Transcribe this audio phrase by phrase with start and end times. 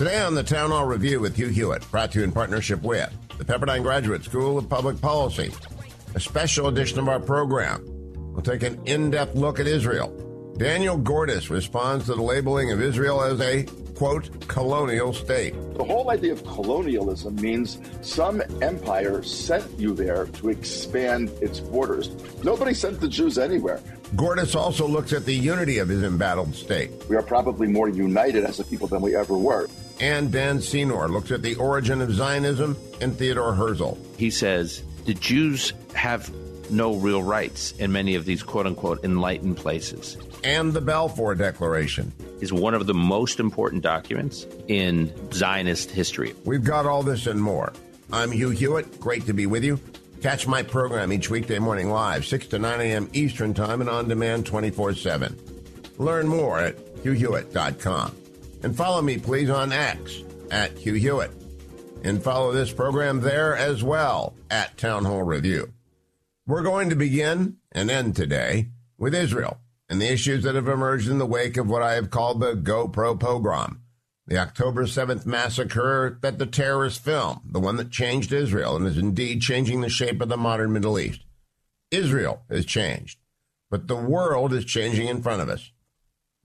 [0.00, 3.12] Today on the Town Hall Review with Hugh Hewitt, brought to you in partnership with
[3.36, 5.52] the Pepperdine Graduate School of Public Policy.
[6.14, 7.84] A special edition of our program.
[8.32, 10.08] We'll take an in depth look at Israel.
[10.56, 13.64] Daniel Gordis responds to the labeling of Israel as a,
[13.94, 15.52] quote, colonial state.
[15.74, 22.08] The whole idea of colonialism means some empire sent you there to expand its borders.
[22.42, 23.82] Nobody sent the Jews anywhere.
[24.16, 26.90] Gordis also looks at the unity of his embattled state.
[27.10, 29.68] We are probably more united as a people than we ever were.
[30.00, 33.94] And Dan Senor looks at the origin of Zionism and Theodore Herzl.
[34.16, 36.32] He says the Jews have
[36.70, 40.16] no real rights in many of these quote unquote enlightened places.
[40.42, 46.34] And the Balfour Declaration is one of the most important documents in Zionist history.
[46.44, 47.72] We've got all this and more.
[48.12, 49.00] I'm Hugh Hewitt.
[49.00, 49.78] Great to be with you.
[50.22, 53.08] Catch my program each weekday morning live, 6 to 9 a.m.
[53.12, 55.38] Eastern Time and on demand 24 7.
[55.98, 58.19] Learn more at hughhewitt.com.
[58.62, 61.32] And follow me, please, on X at Hugh Hewitt.
[62.02, 65.72] And follow this program there as well at Town Hall Review.
[66.46, 68.68] We're going to begin and end today
[68.98, 72.10] with Israel and the issues that have emerged in the wake of what I have
[72.10, 73.80] called the GoPro pogrom,
[74.26, 78.96] the October 7th massacre that the terrorist film, the one that changed Israel and is
[78.96, 81.24] indeed changing the shape of the modern Middle East.
[81.90, 83.18] Israel has changed,
[83.70, 85.72] but the world is changing in front of us.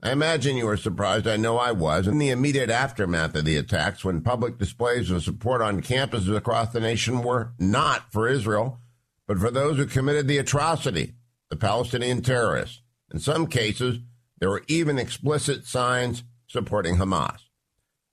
[0.02, 1.26] I imagine you were surprised.
[1.26, 2.06] I know I was.
[2.06, 6.72] In the immediate aftermath of the attacks, when public displays of support on campuses across
[6.72, 8.80] the nation were not for Israel,
[9.26, 11.14] but for those who committed the atrocity,
[11.48, 12.82] the Palestinian terrorists.
[13.10, 14.00] In some cases,
[14.38, 17.38] there were even explicit signs supporting Hamas.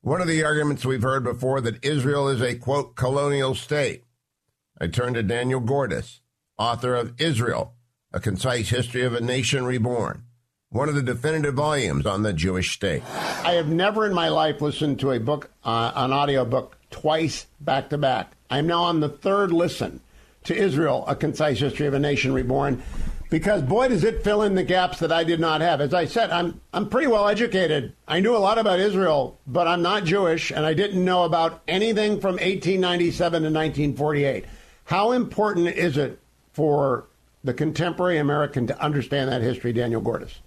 [0.02, 4.04] One of the arguments we've heard before that Israel is a quote colonial state.
[4.80, 6.22] I turn to Daniel Gordis,
[6.58, 7.76] author of Israel,
[8.14, 10.24] A Concise History of a Nation Reborn
[10.74, 13.04] one of the definitive volumes on the Jewish state.
[13.46, 17.46] I have never in my life listened to a book, uh, an audio book, twice
[17.62, 18.32] back to back.
[18.50, 20.02] I'm now on the third listen
[20.46, 22.82] to Israel, A Concise History of a Nation Reborn,
[23.30, 25.80] because boy, does it fill in the gaps that I did not have.
[25.80, 27.94] As I said, I'm, I'm pretty well educated.
[28.08, 31.62] I knew a lot about Israel, but I'm not Jewish, and I didn't know about
[31.68, 34.46] anything from 1897 to 1948.
[34.86, 36.20] How important is it
[36.52, 37.06] for
[37.44, 40.40] the contemporary American to understand that history, Daniel Gordis?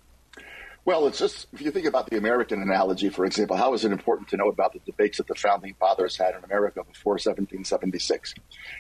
[0.86, 3.91] Well, it's just if you think about the American analogy, for example, how is it
[3.91, 8.34] important to know about the debates that the founding fathers had in America before 1776?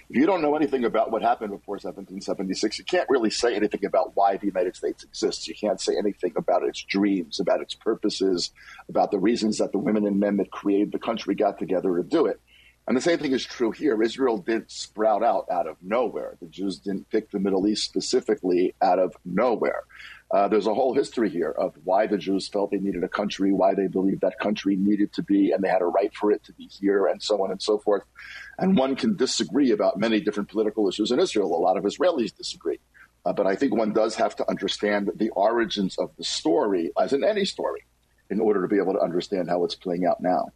[0.08, 3.84] If you don't know anything about what happened before 1776, you can't really say anything
[3.84, 5.48] about why the United States exists.
[5.48, 8.52] You can't say anything about its dreams, about its purposes,
[8.88, 12.04] about the reasons that the women and men that created the country got together to
[12.04, 12.40] do it.
[12.86, 14.00] And the same thing is true here.
[14.00, 16.36] Israel didn't sprout out out of nowhere.
[16.40, 19.82] The Jews didn't pick the Middle East specifically out of nowhere.
[20.30, 23.52] Uh, there's a whole history here of why the Jews felt they needed a country,
[23.52, 26.42] why they believed that country needed to be, and they had a right for it
[26.44, 28.02] to be here, and so on and so forth.
[28.58, 31.54] And one can disagree about many different political issues in Israel.
[31.54, 32.80] A lot of Israelis disagree.
[33.24, 37.12] Uh, but I think one does have to understand the origins of the story, as
[37.12, 37.84] in any story,
[38.28, 40.48] in order to be able to understand how it's playing out now.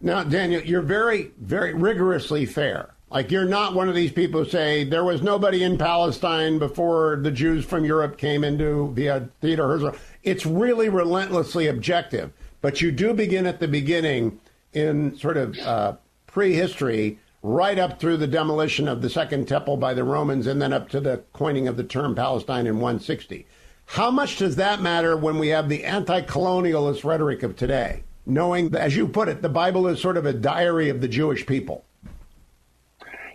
[0.00, 4.50] Now, Daniel, you're very, very rigorously fair like you're not one of these people who
[4.50, 9.68] say there was nobody in Palestine before the Jews from Europe came into via Theodore
[9.68, 9.88] Herzl.
[10.22, 14.40] It's really relentlessly objective, but you do begin at the beginning
[14.74, 15.96] in sort of uh,
[16.26, 20.72] prehistory, right up through the demolition of the Second Temple by the Romans, and then
[20.72, 23.46] up to the coining of the term Palestine in 160.
[23.86, 28.02] How much does that matter when we have the anti-colonialist rhetoric of today?
[28.26, 31.46] Knowing, as you put it, the Bible is sort of a diary of the Jewish
[31.46, 31.84] people.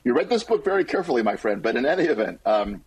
[0.04, 1.62] You read this book very carefully, my friend.
[1.62, 2.84] But in any event, um,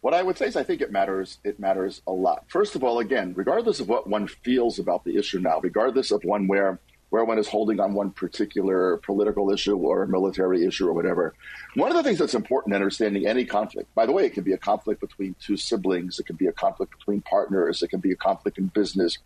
[0.00, 1.38] what I would say is I think it matters.
[1.44, 2.44] It matters a lot.
[2.48, 6.24] First of all, again, regardless of what one feels about the issue now, regardless of
[6.24, 6.78] one where
[7.14, 11.32] where one is holding on one particular political issue or military issue or whatever.
[11.74, 14.42] One of the things that's important in understanding any conflict, by the way, it can
[14.42, 18.00] be a conflict between two siblings, it can be a conflict between partners, it can
[18.00, 19.18] be a conflict in business.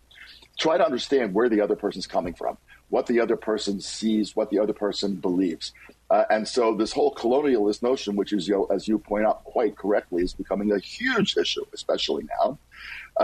[0.58, 2.58] Try to understand where the other person's coming from,
[2.90, 5.72] what the other person sees, what the other person believes.
[6.10, 9.44] Uh, and so this whole colonialist notion, which is, you know, as you point out
[9.44, 12.58] quite correctly, is becoming a huge issue, especially now.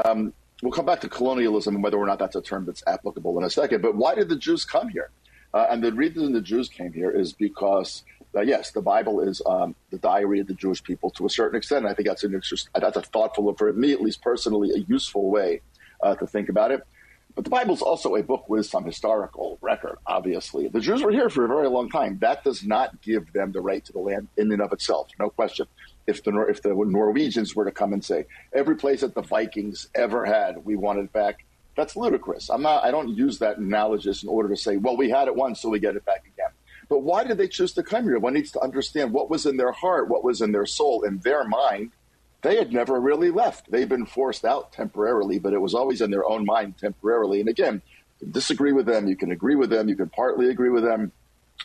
[0.05, 0.33] Um,
[0.63, 3.45] we'll come back to colonialism and whether or not that's a term that's applicable in
[3.45, 3.81] a second.
[3.81, 5.11] But why did the Jews come here?
[5.55, 8.03] Uh, and the reason the Jews came here is because,
[8.35, 11.57] uh, yes, the Bible is um, the diary of the Jewish people to a certain
[11.57, 11.87] extent.
[11.87, 12.33] I think that's an
[12.75, 15.61] that's a thoughtful, for me at least personally, a useful way
[16.03, 16.85] uh, to think about it.
[17.35, 20.69] But the Bible is also a book with some historical record, obviously.
[20.69, 22.19] The Jews were here for a very long time.
[22.21, 25.31] That does not give them the right to the land in and of itself, no
[25.31, 25.67] question.
[26.07, 29.89] If the, if the Norwegians were to come and say, every place that the Vikings
[29.95, 31.45] ever had, we want it back,
[31.77, 32.51] that's ludicrous.
[32.51, 35.35] I'm not, I don't use that analogous in order to say, well, we had it
[35.35, 36.51] once, so we get it back again.
[36.89, 38.19] But why did they choose to come here?
[38.19, 41.19] One needs to understand what was in their heart, what was in their soul, in
[41.21, 41.91] their mind,
[42.45, 43.71] they had never really left.
[43.71, 47.41] They'd been forced out temporarily, but it was always in their own mind temporarily.
[47.41, 47.81] And again,
[48.21, 50.85] you can disagree with them, you can agree with them, you can partly agree with
[50.85, 51.11] them,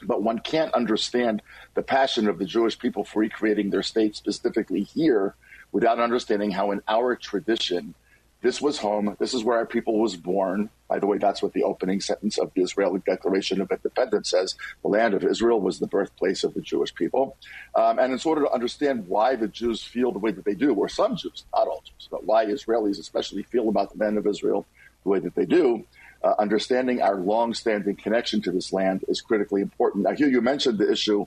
[0.04, 1.42] but one can't understand
[1.74, 5.36] the passion of the Jewish people for recreating their state specifically here
[5.74, 7.94] without understanding how in our tradition
[8.42, 9.16] this was home.
[9.20, 10.70] This is where our people was born.
[10.88, 14.56] By the way, that's what the opening sentence of the Israeli Declaration of Independence says.
[14.82, 17.36] The land of Israel was the birthplace of the Jewish people.
[17.76, 20.74] Um, and in order to understand why the Jews feel the way that they do,
[20.74, 24.26] or some Jews, not all Jews, but why Israelis especially feel about the land of
[24.26, 24.66] Israel
[25.04, 25.86] the way that they do,
[26.24, 30.06] uh, understanding our long-standing connection to this land is critically important.
[30.06, 31.26] Now, here you mentioned the issue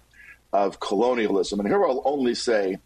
[0.52, 2.78] of colonialism, and here I'll only say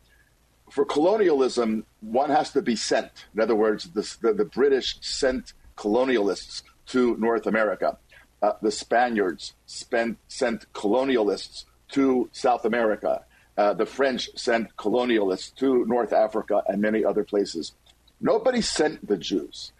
[0.71, 3.11] for colonialism, one has to be sent.
[3.35, 7.99] In other words, the, the, British sent colonialists to North America.
[8.43, 13.25] Uh, the Spaniards spent, sent colonialists to South America.
[13.57, 17.73] Uh, the French sent colonialists to North Africa and many other places.
[18.21, 19.73] Nobody sent the Jews.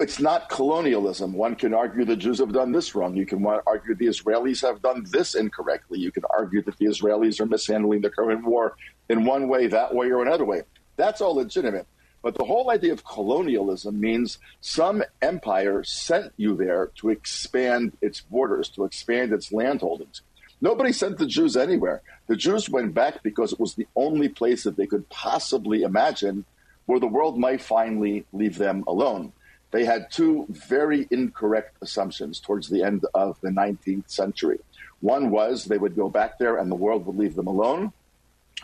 [0.00, 1.32] It's not colonialism.
[1.32, 3.16] One can argue the Jews have done this wrong.
[3.16, 5.98] You can argue the Israelis have done this incorrectly.
[5.98, 8.76] You can argue that the Israelis are mishandling the current war
[9.08, 10.62] in one way, that way, or another way.
[10.94, 11.88] That's all legitimate.
[12.22, 18.20] But the whole idea of colonialism means some empire sent you there to expand its
[18.20, 20.20] borders, to expand its landholdings.
[20.60, 22.02] Nobody sent the Jews anywhere.
[22.28, 26.44] The Jews went back because it was the only place that they could possibly imagine
[26.86, 29.32] where the world might finally leave them alone.
[29.70, 34.60] They had two very incorrect assumptions towards the end of the 19th century.
[35.00, 37.92] One was they would go back there and the world would leave them alone.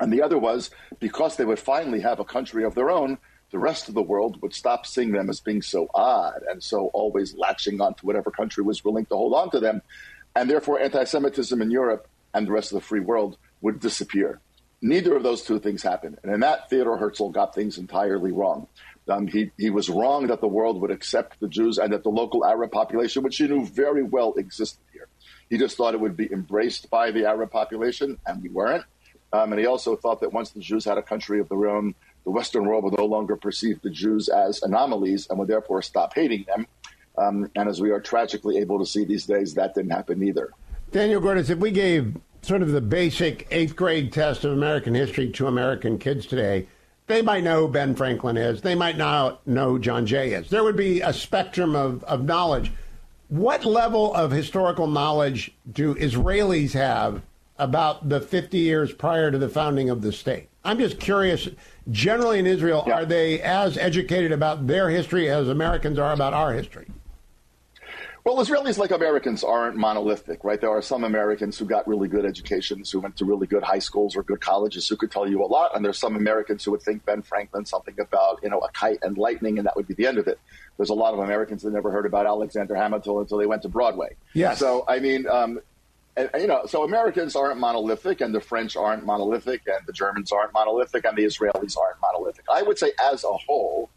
[0.01, 3.19] And the other was because they would finally have a country of their own,
[3.51, 6.89] the rest of the world would stop seeing them as being so odd and so
[6.89, 9.81] always latching onto whatever country was willing to hold on to them.
[10.35, 14.41] And therefore, anti Semitism in Europe and the rest of the free world would disappear.
[14.83, 16.19] Neither of those two things happened.
[16.25, 18.67] And in that, Theodore Herzl got things entirely wrong.
[19.09, 22.11] Um, he, he was wrong that the world would accept the Jews and that the
[22.11, 25.09] local Arab population, which he knew very well existed here,
[25.51, 28.85] he just thought it would be embraced by the Arab population, and we weren't.
[29.33, 31.95] Um, and he also thought that once the Jews had a country of their own,
[32.25, 36.15] the Western world would no longer perceive the Jews as anomalies and would therefore stop
[36.15, 36.67] hating them.
[37.19, 40.51] Um, and as we are tragically able to see these days, that didn't happen either.
[40.91, 45.31] Daniel Gordis, if we gave sort of the basic eighth grade test of American history
[45.33, 46.69] to American kids today,
[47.07, 48.63] they might know who Ben Franklin is.
[48.63, 50.49] They might not know John Jay is.
[50.51, 52.73] There would be a spectrum of, of knowledge.
[53.29, 57.23] What level of historical knowledge do Israelis have
[57.59, 60.49] about the 50 years prior to the founding of the state.
[60.65, 61.49] I'm just curious,
[61.91, 62.95] generally in Israel, yeah.
[62.95, 66.87] are they as educated about their history as Americans are about our history?
[68.25, 70.59] Well, Israelis, like Americans, aren't monolithic, right?
[70.59, 73.81] There are some Americans who got really good educations, who went to really good high
[73.81, 75.77] schools or good colleges, who could tell you a lot.
[75.77, 79.01] And there's some Americans who would think Ben Franklin something about, you know, a kite
[79.03, 80.41] and lightning, and that would be the end of it.
[80.79, 83.69] There's a lot of Americans that never heard about Alexander Hamilton until they went to
[83.69, 84.17] Broadway.
[84.33, 84.59] Yes.
[84.59, 85.61] So, I mean, um,
[86.17, 90.33] and, you know, so Americans aren't monolithic, and the French aren't monolithic, and the Germans
[90.33, 92.47] aren't monolithic, and the Israelis aren't monolithic.
[92.51, 93.91] I would say, as a whole,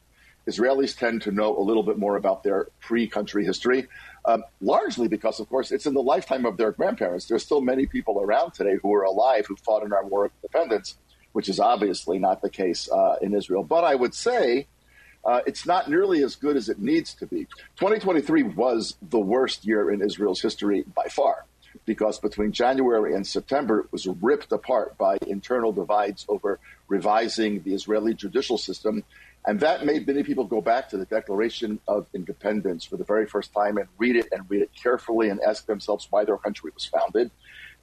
[0.47, 3.87] Israelis tend to know a little bit more about their pre-country history,
[4.27, 7.25] um, largely because, of course, it's in the lifetime of their grandparents.
[7.25, 10.31] There's still many people around today who are alive who fought in our War of
[10.43, 10.97] Independence,
[11.31, 13.63] which is obviously not the case uh, in Israel.
[13.63, 14.67] But I would say.
[15.25, 17.39] Uh, it's not nearly as good as it needs to be.
[17.75, 21.43] 2023 was the worst year in Israel's history by far
[21.85, 27.73] because between January and September it was ripped apart by internal divides over revising the
[27.73, 29.03] Israeli judicial system.
[29.47, 33.25] And that made many people go back to the Declaration of Independence for the very
[33.25, 36.69] first time and read it and read it carefully and ask themselves why their country
[36.73, 37.31] was founded.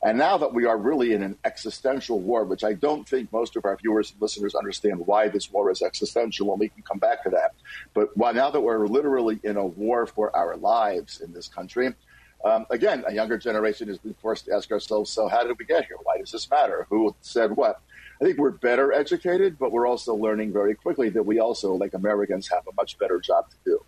[0.02, 3.56] And now that we are really in an existential war, which I don't think most
[3.56, 6.98] of our viewers and listeners understand why this war is existential, and we can come
[6.98, 7.54] back to that.
[7.94, 11.94] But while now that we're literally in a war for our lives in this country,
[12.44, 15.64] um, again, a younger generation has been forced to ask ourselves, so how did we
[15.64, 15.96] get here?
[16.02, 16.86] Why does this matter?
[16.90, 17.80] Who said what?
[18.24, 21.92] I think we're better educated, but we're also learning very quickly that we also, like
[21.92, 23.84] Americans, have a much better job to do.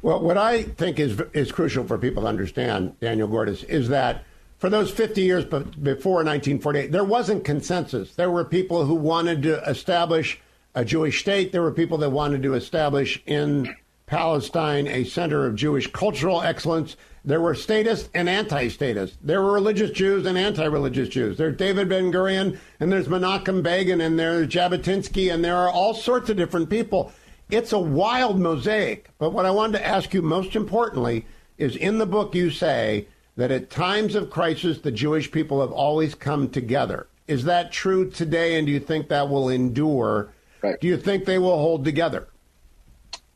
[0.00, 4.24] Well, what I think is is crucial for people to understand, Daniel Gordis, is that
[4.56, 8.14] for those 50 years before 1948, there wasn't consensus.
[8.14, 10.40] There were people who wanted to establish
[10.74, 11.52] a Jewish state.
[11.52, 13.76] There were people that wanted to establish in
[14.06, 16.96] Palestine a center of Jewish cultural excellence.
[17.26, 19.16] There were statists and anti-statists.
[19.22, 21.38] There were religious Jews and anti-religious Jews.
[21.38, 25.94] There's David Ben Gurion, and there's Menachem Begin, and there's Jabotinsky, and there are all
[25.94, 27.12] sorts of different people.
[27.50, 29.08] It's a wild mosaic.
[29.18, 31.24] But what I wanted to ask you most importantly
[31.56, 35.72] is in the book you say that at times of crisis, the Jewish people have
[35.72, 37.06] always come together.
[37.26, 40.30] Is that true today, and do you think that will endure?
[40.62, 40.78] Right.
[40.78, 42.28] Do you think they will hold together?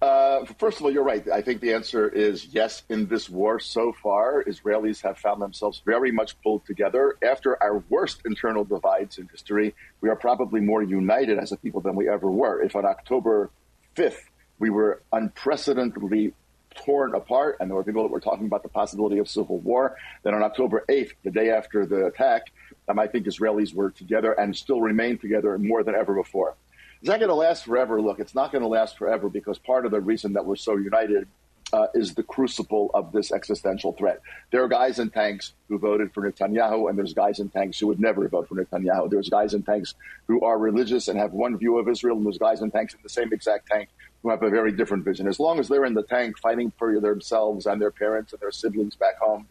[0.00, 1.28] Uh, first of all, you're right.
[1.28, 2.82] I think the answer is yes.
[2.88, 7.16] In this war so far, Israelis have found themselves very much pulled together.
[7.22, 11.80] After our worst internal divides in history, we are probably more united as a people
[11.80, 12.62] than we ever were.
[12.62, 13.50] If on October
[13.96, 14.22] 5th
[14.60, 16.32] we were unprecedentedly
[16.76, 19.96] torn apart, and there were people that were talking about the possibility of civil war,
[20.22, 22.52] then on October 8th, the day after the attack,
[22.88, 26.54] um, I think Israelis were together and still remain together more than ever before.
[27.02, 28.00] Is that going to last forever?
[28.02, 30.76] Look, it's not going to last forever because part of the reason that we're so
[30.76, 31.28] united
[31.72, 34.20] uh, is the crucible of this existential threat.
[34.50, 37.86] There are guys in tanks who voted for Netanyahu, and there's guys in tanks who
[37.88, 39.10] would never vote for Netanyahu.
[39.10, 39.94] There's guys in tanks
[40.26, 43.00] who are religious and have one view of Israel, and there's guys in tanks in
[43.02, 43.90] the same exact tank
[44.22, 45.28] who have a very different vision.
[45.28, 48.50] As long as they're in the tank fighting for themselves and their parents and their
[48.50, 49.46] siblings back home,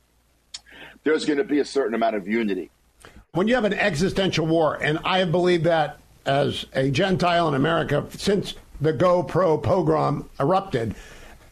[1.03, 2.69] there's going to be a certain amount of unity.
[3.31, 8.05] When you have an existential war, and I believe that as a Gentile in America
[8.17, 10.93] since the GoPro pogrom erupted.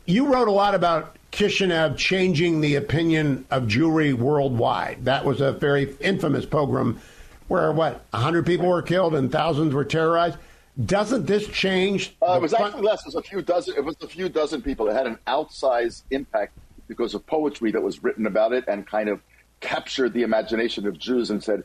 [0.06, 5.06] You wrote a lot about Kishinev changing the opinion of Jewry worldwide.
[5.06, 7.02] That was a very infamous pogrom
[7.48, 10.38] where, what, 100 people were killed and thousands were terrorized.
[10.86, 12.16] Doesn't this change?
[12.22, 13.02] Uh, it was actually less.
[13.02, 13.76] It was a few dozen.
[13.78, 14.88] It was a few dozen people.
[14.90, 19.10] It had an outsized impact because of poetry that was written about it and kind
[19.10, 19.22] of
[19.62, 21.64] captured the imagination of Jews and said,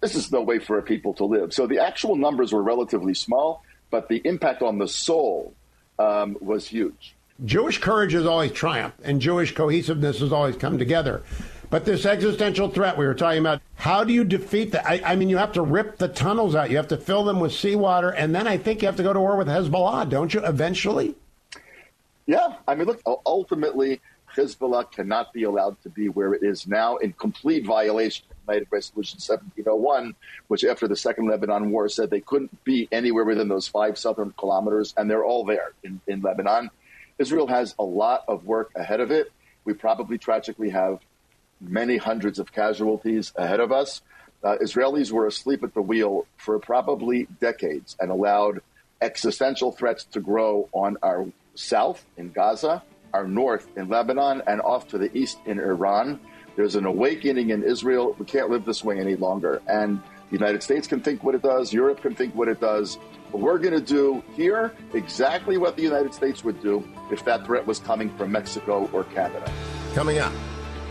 [0.00, 1.52] this is no way for a people to live.
[1.52, 5.54] So the actual numbers were relatively small, but the impact on the soul
[5.98, 7.14] um, was huge.
[7.44, 11.22] Jewish courage has always triumphed, and Jewish cohesiveness has always come together.
[11.70, 14.84] But this existential threat we were talking about, how do you defeat that?
[14.86, 17.38] I, I, mean, you have to rip the tunnels out, you have to fill them
[17.38, 20.34] with seawater, and then I think you have to go to war with Hezbollah, don't
[20.34, 21.14] you, eventually?
[22.26, 22.56] Yeah.
[22.66, 24.00] I mean, look, ultimately,
[24.34, 29.18] Hezbollah cannot be allowed to be where it is now in complete violation United Resolution
[29.18, 30.14] 1701,
[30.48, 34.32] which after the Second Lebanon War said they couldn't be anywhere within those five southern
[34.38, 36.70] kilometers, and they're all there in, in Lebanon.
[37.18, 39.30] Israel has a lot of work ahead of it.
[39.64, 41.00] We probably tragically have
[41.60, 44.02] many hundreds of casualties ahead of us.
[44.42, 48.60] Uh, Israelis were asleep at the wheel for probably decades and allowed
[49.02, 52.82] existential threats to grow on our south in Gaza
[53.12, 56.20] our north in Lebanon and off to the east in Iran.
[56.56, 58.14] There's an awakening in Israel.
[58.18, 59.62] We can't live this way any longer.
[59.66, 62.98] And the United States can think what it does, Europe can think what it does.
[63.32, 67.46] But we're going to do here exactly what the United States would do if that
[67.46, 69.50] threat was coming from Mexico or Canada.
[69.94, 70.32] Coming up,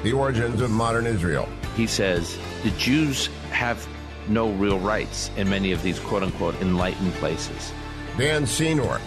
[0.04, 1.48] the origins of modern Israel.
[1.76, 3.86] He says the Jews have
[4.28, 7.74] no real rights in many of these quote unquote enlightened places.
[8.18, 9.00] Dan Senor,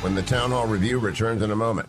[0.00, 1.88] when the Town Hall Review returns in a moment.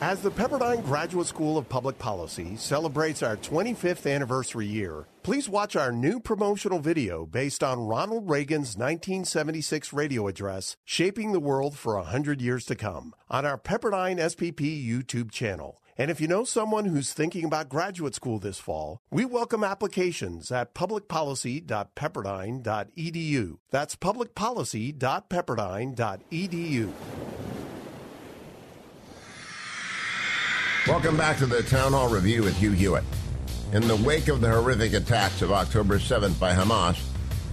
[0.00, 5.74] As the Pepperdine Graduate School of Public Policy celebrates our 25th anniversary year, please watch
[5.74, 11.96] our new promotional video based on Ronald Reagan's 1976 radio address, Shaping the World for
[11.96, 15.82] 100 Years to Come, on our Pepperdine SPP YouTube channel.
[15.96, 20.52] And if you know someone who's thinking about graduate school this fall, we welcome applications
[20.52, 23.58] at publicpolicy.pepperdine.edu.
[23.72, 26.92] That's publicpolicy.pepperdine.edu.
[30.86, 33.04] Welcome back to the Town Hall Review with Hugh Hewitt.
[33.72, 36.98] In the wake of the horrific attacks of October 7th by Hamas,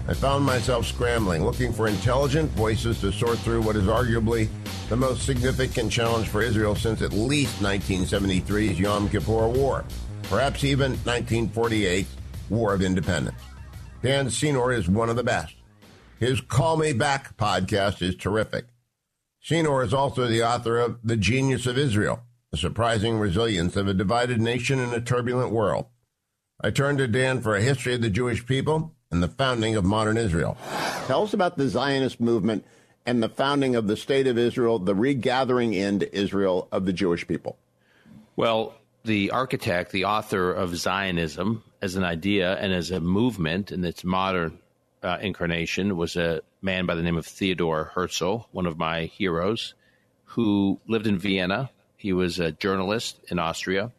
[0.08, 4.48] I found myself scrambling, looking for intelligent voices to sort through what is arguably
[4.88, 9.84] the most significant challenge for Israel since at least 1973's Yom Kippur War,
[10.24, 12.16] perhaps even 1948's
[12.50, 13.42] War of Independence.
[14.02, 15.56] Dan Senor is one of the best.
[16.20, 18.68] His Call Me Back podcast is terrific.
[19.42, 22.22] Senor is also the author of The Genius of Israel,
[22.56, 25.88] the surprising resilience of a divided nation in a turbulent world.
[26.62, 29.84] I turn to Dan for a history of the Jewish people and the founding of
[29.84, 30.56] modern Israel.
[31.06, 32.64] Tell us about the Zionist movement
[33.06, 37.28] and the founding of the State of Israel, the regathering into Israel of the Jewish
[37.28, 37.58] people.
[38.38, 43.84] Well, the architect, the author of Zionism as an idea and as a movement in
[43.84, 44.60] its modern
[45.04, 49.74] uh, incarnation was a man by the name of Theodore Herzl, one of my heroes,
[50.24, 51.70] who lived in Vienna
[52.06, 53.92] He was a journalist in Austria,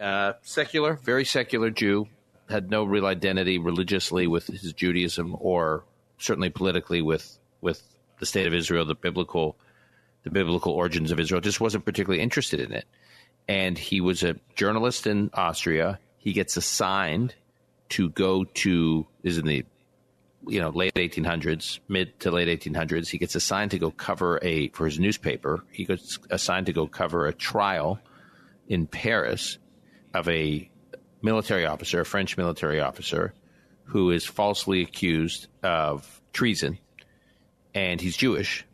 [0.00, 2.08] uh, secular, very secular Jew,
[2.50, 5.84] had no real identity religiously with his Judaism or
[6.18, 7.80] certainly politically with with
[8.18, 9.56] the state of Israel, the biblical
[10.24, 11.40] the biblical origins of Israel.
[11.40, 12.84] Just wasn't particularly interested in it.
[13.46, 16.00] And he was a journalist in Austria.
[16.18, 17.36] He gets assigned
[17.90, 19.64] to go to is in the
[20.46, 23.08] you know late 1800s, mid to late 1800s.
[23.08, 25.64] He gets assigned to go cover a for his newspaper.
[25.70, 28.00] He gets assigned to go cover a trial
[28.68, 29.58] in Paris
[30.14, 30.70] of a
[31.22, 33.32] military officer, a French military officer,
[33.84, 36.78] who is falsely accused of treason,
[37.74, 38.64] and he's Jewish,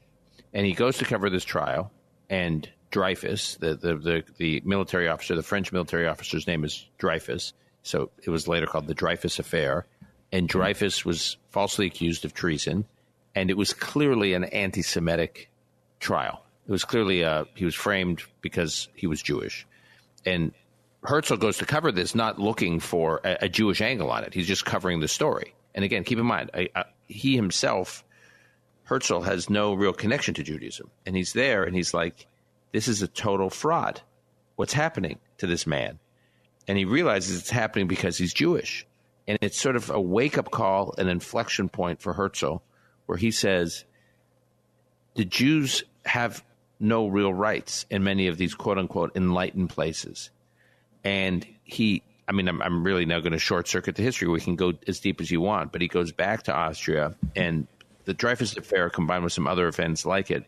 [0.53, 1.93] and he goes to cover this trial,
[2.31, 7.53] and Dreyfus, the, the, the, the military officer, the French military officer's name is Dreyfus,
[7.83, 9.87] so it was later called the Dreyfus Affair,
[10.33, 12.85] and Dreyfus was falsely accused of treason,
[13.35, 15.51] and it was clearly an anti-Semitic
[16.01, 16.45] trial.
[16.67, 19.67] It was clearly uh, he was framed because he was Jewish,
[20.27, 20.53] and
[21.05, 24.35] Herzl goes to cover this not looking for a, a, Jewish angle on it.
[24.35, 25.55] He's just covering the story.
[25.75, 28.05] And again, keep in mind, I, I, he himself,
[28.85, 30.91] Herzl, has no real connection to Judaism.
[31.07, 32.27] And he's there and he's like,
[32.73, 34.01] this is a total fraud.
[34.57, 35.99] What's happening to this man?
[36.67, 38.85] And he realizes it's happening because he's Jewish.
[39.29, 42.57] And it's sort of a wake up call, an inflection point for Herzl,
[43.07, 43.85] where he says,
[45.15, 46.43] the Jews have
[46.81, 50.31] no real rights in many of these quote unquote enlightened places
[51.05, 54.29] and he I mean, I'm, I'm really now going to short circuit the history.
[54.29, 57.67] We can go as deep as you want, but he goes back to Austria, and
[58.05, 60.45] the Dreyfus affair, combined with some other events like it,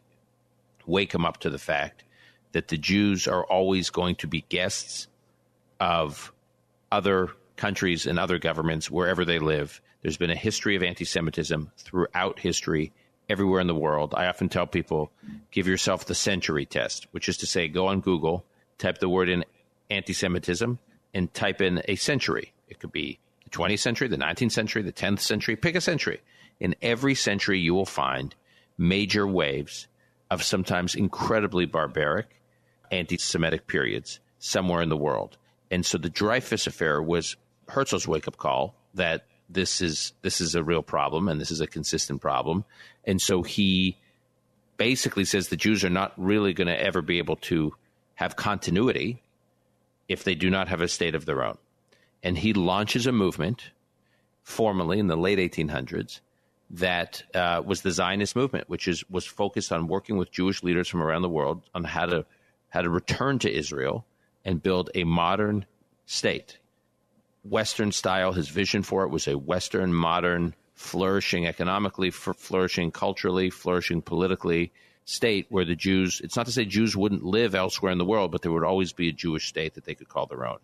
[0.87, 2.05] wake him up to the fact
[2.53, 5.09] that the Jews are always going to be guests
[5.79, 6.35] of
[6.93, 7.31] other
[7.61, 9.81] countries and other governments wherever they live.
[10.03, 12.93] There's been a history of anti Semitism throughout history,
[13.29, 14.15] everywhere in the world.
[14.17, 15.13] I often tell people
[15.53, 18.45] give yourself the century test, which is to say, go on Google,
[18.79, 19.45] type the word in
[19.91, 20.79] anti Semitism
[21.15, 22.53] and type in a century.
[22.69, 26.21] It could be the 20th century, the 19th century, the 10th century, pick a century.
[26.59, 28.35] In every century, you will find
[28.77, 29.87] major waves
[30.31, 32.41] of sometimes incredibly barbaric
[32.91, 35.37] anti Semitic periods somewhere in the world.
[35.71, 37.37] And so the Dreyfus affair was
[37.71, 41.61] Herzl's wake up call that this is this is a real problem and this is
[41.61, 42.65] a consistent problem.
[43.05, 43.99] And so he
[44.77, 47.75] basically says the Jews are not really going to ever be able to
[48.15, 49.23] have continuity
[50.09, 51.59] if they do not have a state of their own.
[52.23, 53.71] And he launches a movement
[54.43, 56.21] formally in the late 1800s
[56.71, 60.89] that uh, was the Zionist movement, which is was focused on working with Jewish leaders
[60.89, 62.25] from around the world on how to
[62.69, 64.05] how to return to Israel
[64.45, 65.67] and build a modern
[66.07, 66.59] state,
[67.43, 68.33] Western style.
[68.33, 74.73] His vision for it was a Western, modern, flourishing economically, flourishing culturally, flourishing politically,
[75.05, 78.33] state where the Jews, it's not to say Jews wouldn't live elsewhere in the world,
[78.33, 80.59] but there would always be a Jewish state that they could call their own.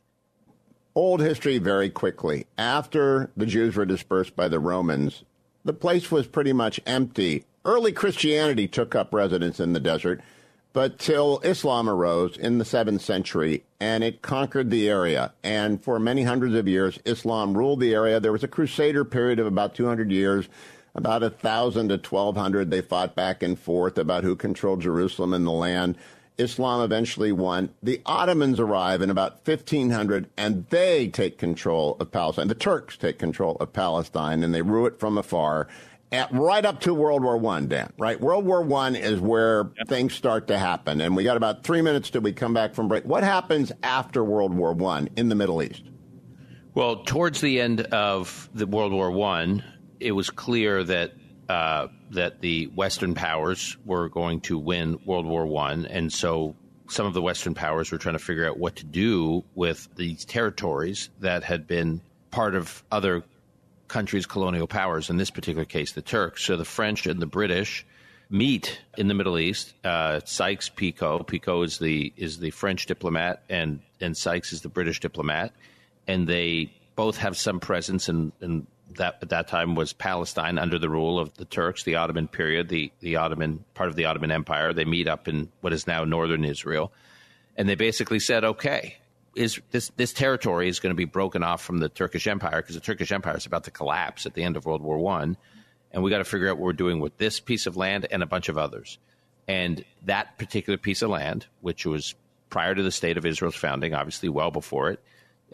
[0.94, 2.46] Old history very quickly.
[2.56, 5.24] After the Jews were dispersed by the Romans,
[5.64, 7.44] the place was pretty much empty.
[7.64, 10.22] Early Christianity took up residence in the desert,
[10.76, 15.32] but till Islam arose in the 7th century and it conquered the area.
[15.42, 18.20] And for many hundreds of years, Islam ruled the area.
[18.20, 20.50] There was a crusader period of about 200 years
[20.94, 22.70] about a thousand to twelve hundred.
[22.70, 25.96] They fought back and forth about who controlled Jerusalem and the land.
[26.36, 27.70] Islam eventually won.
[27.82, 32.48] The Ottomans arrive in about 1500 and they take control of Palestine.
[32.48, 35.68] The Turks take control of Palestine and they rule it from afar.
[36.12, 37.92] At, right up to World War One, Dan.
[37.98, 39.88] Right, World War One is where yep.
[39.88, 42.86] things start to happen, and we got about three minutes till we come back from
[42.86, 43.04] break.
[43.04, 45.82] What happens after World War One in the Middle East?
[46.74, 49.64] Well, towards the end of the World War One,
[49.98, 51.14] it was clear that
[51.48, 56.54] uh, that the Western powers were going to win World War One, and so
[56.88, 60.24] some of the Western powers were trying to figure out what to do with these
[60.24, 63.24] territories that had been part of other
[63.88, 65.10] countries' colonial powers.
[65.10, 66.44] In this particular case, the Turks.
[66.44, 67.86] So the French and the British
[68.28, 69.74] meet in the Middle East.
[69.84, 75.00] Uh, Sykes-Picot, Picot is the is the French diplomat, and and Sykes is the British
[75.00, 75.52] diplomat,
[76.06, 80.78] and they both have some presence in, in that at that time was Palestine under
[80.78, 84.30] the rule of the Turks, the Ottoman period, the, the Ottoman part of the Ottoman
[84.30, 84.72] Empire.
[84.72, 86.92] They meet up in what is now northern Israel.
[87.56, 88.96] And they basically said, okay,
[89.36, 92.74] is this this territory is going to be broken off from the Turkish Empire because
[92.74, 95.36] the Turkish Empire is about to collapse at the end of World War One,
[95.92, 98.22] and we got to figure out what we're doing with this piece of land and
[98.22, 98.98] a bunch of others.
[99.46, 102.14] And that particular piece of land, which was
[102.50, 105.00] prior to the state of Israel's founding, obviously well before it,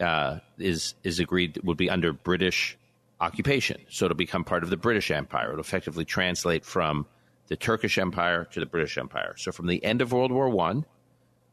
[0.01, 2.77] uh, is is agreed would be under British
[3.19, 3.81] occupation.
[3.89, 5.49] So it'll become part of the British Empire.
[5.49, 7.05] It'll effectively translate from
[7.47, 9.35] the Turkish Empire to the British Empire.
[9.37, 10.85] So from the end of World War One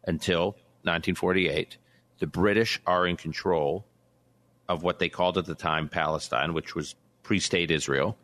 [0.06, 1.76] until 1948.
[2.20, 3.84] The British are in control
[4.68, 8.16] of what they called at the time Palestine, which was pre-state Israel,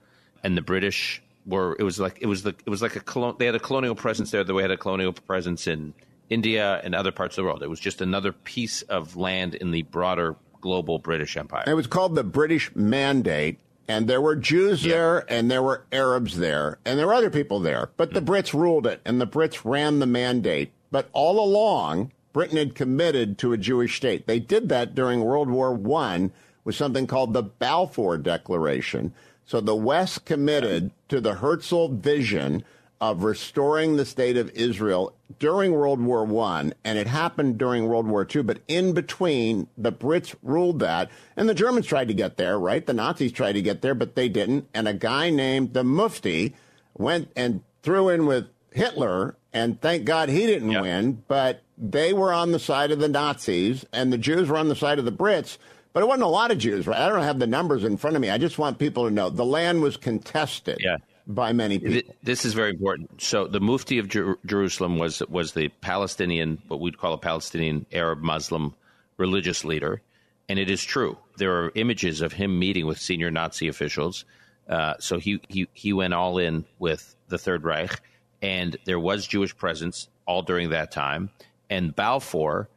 [0.45, 1.77] and the British were.
[1.79, 3.95] It was like it was the it was like a colon, they had a colonial
[3.95, 4.45] presence there.
[4.45, 5.95] The way they had a colonial presence in
[6.29, 7.63] India and other parts of the world.
[7.63, 11.65] It was just another piece of land in the broader global British Empire.
[11.67, 14.95] It was called the British Mandate, and there were Jews yeah.
[14.95, 17.91] there, and there were Arabs there, and there were other people there.
[17.97, 18.27] But the mm.
[18.27, 20.73] Brits ruled it, and the Brits ran the mandate.
[20.91, 24.27] But all along, Britain had committed to a Jewish state.
[24.27, 26.33] They did that during World War One
[26.65, 29.15] with something called the Balfour Declaration.
[29.47, 32.63] So the West committed to the Herzl vision
[33.01, 38.07] of restoring the state of Israel during World War One, and it happened during World
[38.07, 38.43] War Two.
[38.43, 42.85] But in between, the Brits ruled that, and the Germans tried to get there, right?
[42.85, 44.69] The Nazis tried to get there, but they didn't.
[44.75, 46.55] And a guy named the Mufti
[46.99, 51.23] went and threw in with Hitler, and thank God he didn't win.
[51.29, 54.77] But they were on the side of the Nazis, and the Jews were on the
[54.77, 55.59] side of the Brits.
[55.93, 56.99] But it wasn't a lot of Jews, right?
[56.99, 58.29] I don't have the numbers in front of me.
[58.29, 60.79] I just want people to know the land was contested.
[60.81, 62.15] Yeah by many people.
[62.23, 63.21] This is very important.
[63.21, 67.87] So the Mufti of Jer- Jerusalem was was the Palestinian, what we'd call a Palestinian
[67.93, 68.75] Arab Muslim
[69.17, 70.03] religious leader,
[70.49, 71.19] and it is true.
[71.39, 74.25] There are images of him meeting with senior Nazi officials.
[74.69, 78.01] Uh, so he, he he went all in with the Third Reich,
[78.43, 81.31] and there was Jewish presence all during that time.
[81.69, 82.69] And Balfour,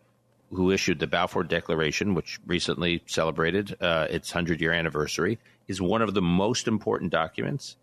[0.52, 6.02] who issued the Balfour Declaration, which recently celebrated uh, its hundred year anniversary, is one
[6.02, 7.76] of the most important documents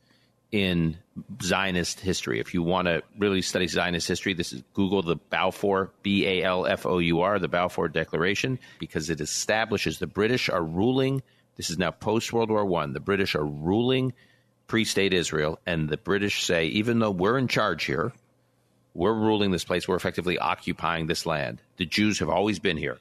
[0.52, 0.96] in
[1.42, 2.40] Zionist history.
[2.40, 6.42] If you want to really study Zionist history, this is Google the Balfour, B A
[6.44, 11.22] L F O U R, the Balfour Declaration, because it establishes the British are ruling.
[11.56, 12.92] This is now post World War One.
[12.92, 14.12] The British are ruling
[14.66, 18.12] pre-state Israel, and the British say, even though we're in charge here,
[18.96, 19.86] we're ruling this place.
[19.86, 21.60] We're effectively occupying this land.
[21.76, 22.98] The Jews have always been here,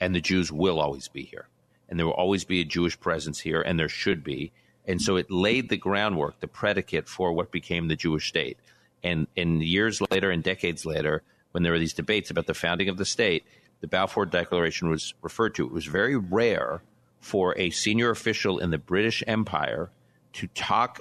[0.00, 1.48] and the Jews will always be here,
[1.88, 4.52] and there will always be a Jewish presence here, and there should be
[4.86, 8.58] and so it laid the groundwork, the predicate for what became the Jewish state.
[9.02, 11.22] And, and years later and decades later,
[11.52, 13.44] when there were these debates about the founding of the state,
[13.80, 15.66] the Balfour Declaration was referred to.
[15.66, 16.82] It was very rare
[17.20, 19.90] for a senior official in the British Empire
[20.34, 21.00] to talk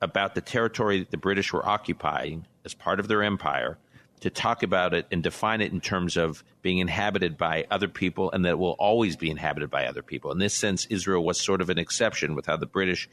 [0.00, 3.78] about the territory that the British were occupying as part of their empire
[4.20, 8.30] to talk about it and define it in terms of being inhabited by other people
[8.30, 10.30] and that it will always be inhabited by other people.
[10.30, 13.08] In this sense, Israel was sort of an exception with how the British,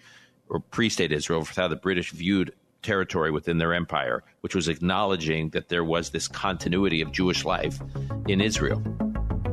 [0.50, 4.68] or pre state Israel, with how the British viewed territory within their empire, which was
[4.68, 7.80] acknowledging that there was this continuity of Jewish life
[8.28, 8.84] in Israel.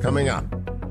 [0.01, 0.45] Coming up,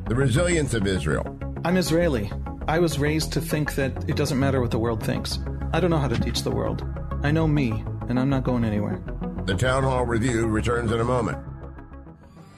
[0.08, 1.38] the resilience of Israel.
[1.66, 2.32] I'm Israeli.
[2.68, 5.38] I was raised to think that it doesn't matter what the world thinks.
[5.74, 6.86] I don't know how to teach the world.
[7.24, 9.02] I know me, and I'm not going anywhere.
[9.46, 11.38] The Town Hall Review returns in a moment.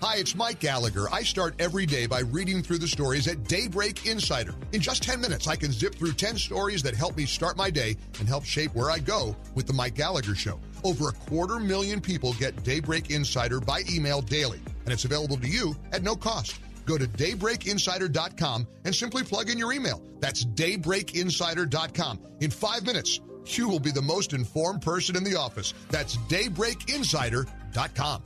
[0.02, 1.08] Hi, it's Mike Gallagher.
[1.13, 4.54] I start every day by reading through the stories at Daybreak Insider.
[4.74, 7.70] In just 10 minutes, I can zip through 10 stories that help me start my
[7.70, 10.60] day and help shape where I go with The Mike Gallagher Show.
[10.84, 15.48] Over a quarter million people get Daybreak Insider by email daily, and it's available to
[15.48, 16.60] you at no cost.
[16.86, 20.04] Go to daybreakinsider.com and simply plug in your email.
[20.20, 22.20] That's daybreakinsider.com.
[22.42, 25.73] In five minutes, you will be the most informed person in the office.
[25.89, 28.23] That's daybreakinsider.com.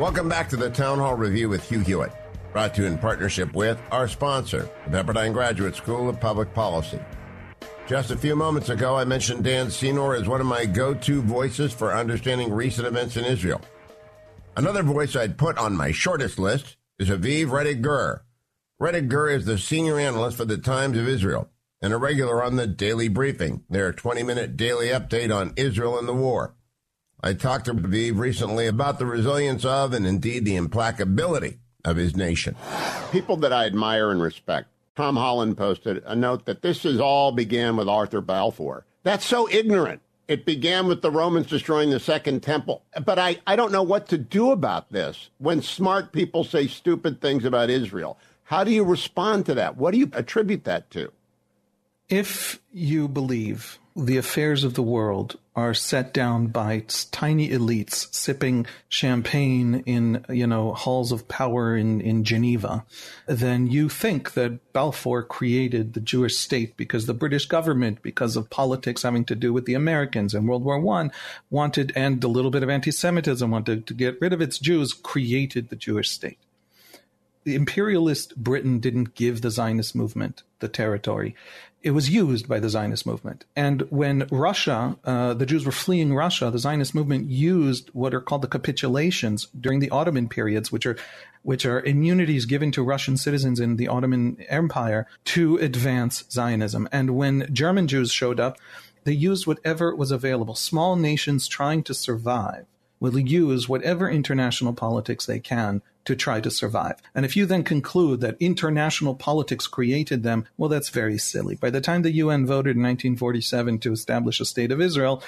[0.00, 2.12] Welcome back to the Town Hall Review with Hugh Hewitt,
[2.52, 6.98] brought to you in partnership with our sponsor, the Pepperdine Graduate School of Public Policy.
[7.86, 11.20] Just a few moments ago, I mentioned Dan Senor as one of my go to
[11.20, 13.60] voices for understanding recent events in Israel.
[14.56, 17.82] Another voice I'd put on my shortest list is Haviv Rettig
[18.80, 21.50] Gur is the senior analyst for the Times of Israel
[21.82, 26.08] and a regular on the Daily Briefing, their 20 minute daily update on Israel and
[26.08, 26.54] the war.
[27.22, 32.16] I talked to Haviv recently about the resilience of and indeed the implacability of his
[32.16, 32.56] nation.
[33.12, 34.68] People that I admire and respect.
[34.96, 38.86] Tom Holland posted a note that this is all began with Arthur Balfour.
[39.02, 40.00] That's so ignorant.
[40.26, 42.82] It began with the Romans destroying the Second Temple.
[43.04, 47.20] But I, I don't know what to do about this when smart people say stupid
[47.20, 48.16] things about Israel.
[48.50, 49.76] How do you respond to that?
[49.76, 51.12] What do you attribute that to?
[52.08, 56.82] If you believe the affairs of the world are set down by
[57.12, 62.84] tiny elites sipping champagne in, you know, halls of power in, in Geneva,
[63.28, 68.50] then you think that Balfour created the Jewish state because the British government, because of
[68.50, 71.12] politics having to do with the Americans in World War One,
[71.50, 75.68] wanted, and a little bit of anti-Semitism, wanted to get rid of its Jews, created
[75.68, 76.38] the Jewish state
[77.44, 81.34] imperialist Britain didn't give the Zionist movement the territory.
[81.82, 83.46] It was used by the Zionist movement.
[83.56, 88.20] And when Russia, uh, the Jews were fleeing Russia, the Zionist movement used what are
[88.20, 90.96] called the capitulations during the Ottoman periods, which are
[91.42, 96.86] which are immunities given to Russian citizens in the Ottoman Empire to advance Zionism.
[96.92, 98.58] And when German Jews showed up,
[99.04, 100.54] they used whatever was available.
[100.54, 102.66] Small nations trying to survive
[103.00, 106.96] will use whatever international politics they can to try to survive.
[107.14, 111.56] And if you then conclude that international politics created them, well, that's very silly.
[111.56, 115.22] By the time the UN voted in 1947 to establish a state of Israel,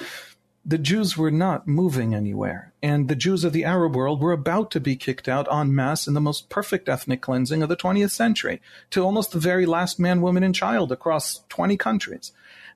[0.64, 2.72] the Jews were not moving anywhere.
[2.82, 6.06] And the Jews of the Arab world were about to be kicked out en masse
[6.06, 9.98] in the most perfect ethnic cleansing of the 20th century to almost the very last
[9.98, 12.32] man, woman, and child across 20 countries.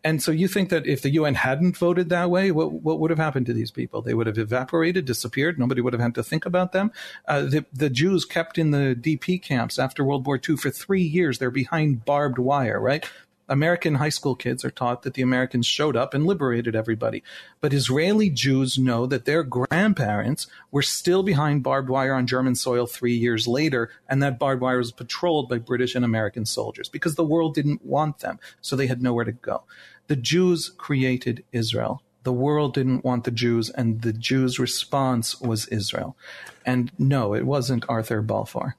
[0.06, 3.10] And so you think that if the UN hadn't voted that way, what, what would
[3.10, 4.02] have happened to these people?
[4.02, 5.58] They would have evaporated, disappeared.
[5.58, 6.92] Nobody would have had to think about them.
[7.26, 11.02] Uh, the, the Jews kept in the DP camps after World War II for three
[11.02, 11.40] years.
[11.40, 13.04] They're behind barbed wire, right?
[13.48, 17.22] American high school kids are taught that the Americans showed up and liberated everybody.
[17.60, 22.86] But Israeli Jews know that their grandparents were still behind barbed wire on German soil
[22.86, 27.14] three years later, and that barbed wire was patrolled by British and American soldiers because
[27.14, 29.62] the world didn't want them, so they had nowhere to go.
[30.08, 32.02] The Jews created Israel.
[32.22, 36.16] The world didn't want the Jews, and the Jews' response was Israel.
[36.64, 38.76] And no, it wasn't Arthur Balfour.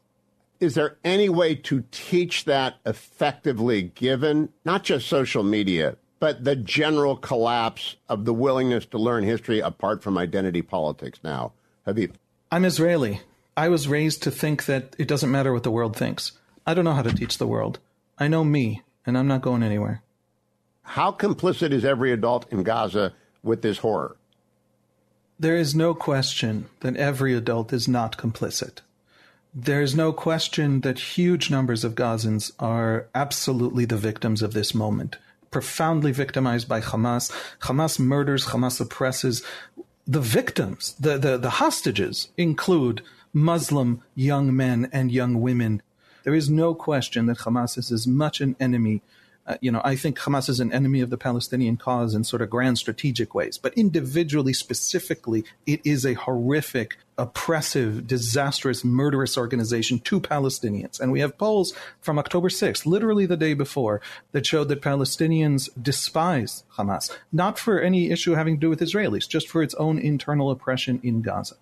[0.60, 6.56] Is there any way to teach that effectively given not just social media but the
[6.56, 11.52] general collapse of the willingness to learn history apart from identity politics now?
[11.86, 12.12] Have you?
[12.52, 13.22] I'm israeli.
[13.56, 16.32] I was raised to think that it doesn't matter what the world thinks.
[16.66, 17.78] I don't know how to teach the world.
[18.18, 20.04] I know me and i'm not going anywhere
[20.92, 24.16] how complicit is every adult in gaza with this horror
[25.40, 28.82] there is no question that every adult is not complicit
[29.60, 35.18] there's no question that huge numbers of Gazans are absolutely the victims of this moment,
[35.50, 37.32] profoundly victimized by Hamas.
[37.62, 39.42] Hamas murders, Hamas oppresses.
[40.06, 43.02] The victims, the, the, the hostages, include
[43.34, 45.82] Muslim young men and young women.
[46.24, 49.02] There is no question that Hamas is as much an enemy
[49.48, 52.42] uh, you know, I think Hamas is an enemy of the Palestinian cause in sort
[52.42, 60.00] of grand strategic ways, but individually, specifically, it is a horrific, oppressive, disastrous, murderous organization
[60.00, 61.00] to Palestinians.
[61.00, 64.02] And we have polls from October 6th, literally the day before,
[64.34, 69.30] that showed that Palestinians despise Hamas, not for any issue having to do with Israelis,
[69.30, 71.56] just for its own internal oppression in Gaza.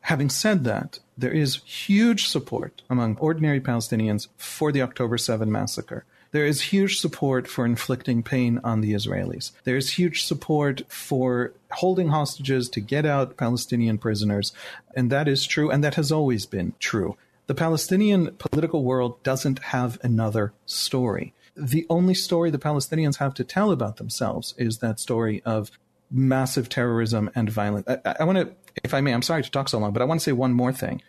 [0.00, 6.04] Having said that, there is huge support among ordinary Palestinians for the October 7 massacre.
[6.36, 9.52] There is huge support for inflicting pain on the Israelis.
[9.64, 14.52] There is huge support for holding hostages to get out Palestinian prisoners.
[14.94, 17.16] And that is true, and that has always been true.
[17.46, 21.32] The Palestinian political world doesn't have another story.
[21.56, 25.70] The only story the Palestinians have to tell about themselves is that story of
[26.10, 27.88] massive terrorism and violence.
[27.88, 28.52] I, I want to,
[28.84, 30.52] if I may, I'm sorry to talk so long, but I want to say one
[30.52, 31.00] more thing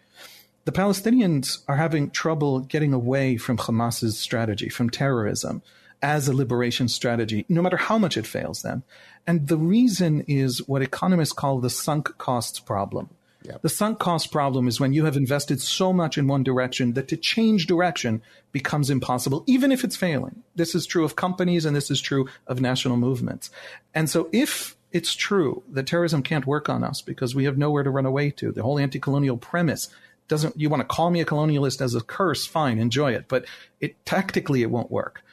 [0.67, 5.61] the Palestinians are having trouble getting away from Hamas's strategy, from terrorism
[6.01, 8.83] as a liberation strategy, no matter how much it fails them.
[9.25, 13.07] And the reason is what economists call the sunk costs problem.
[13.43, 13.61] Yep.
[13.61, 17.07] The sunk cost problem is when you have invested so much in one direction that
[17.07, 20.43] to change direction becomes impossible, even if it's failing.
[20.55, 23.49] This is true of companies and this is true of national movements.
[23.95, 27.83] And so if it's true that terrorism can't work on us because we have nowhere
[27.83, 29.87] to run away to, the whole anti colonial premise
[30.27, 33.45] doesn't you want to call me a colonialist as a curse fine enjoy it but
[33.79, 35.23] it tactically it won't work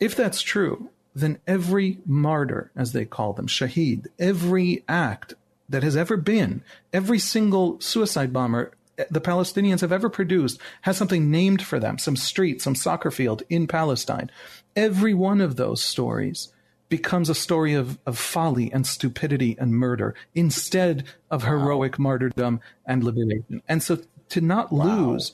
[0.00, 5.34] if that's true then every martyr as they call them shaheed, every act
[5.68, 8.72] that has ever been every single suicide bomber
[9.10, 13.42] the Palestinians have ever produced has something named for them, some street, some soccer field
[13.48, 14.30] in Palestine.
[14.74, 16.52] Every one of those stories
[16.88, 22.04] becomes a story of, of folly and stupidity and murder instead of heroic wow.
[22.04, 23.62] martyrdom and liberation.
[23.68, 23.98] And so
[24.30, 24.84] to not wow.
[24.84, 25.32] lose,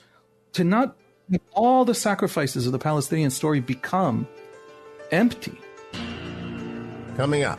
[0.53, 0.97] to not
[1.53, 4.29] all the sacrifices of the Palestinian story become
[5.11, 5.59] empty.
[7.17, 7.59] Coming up,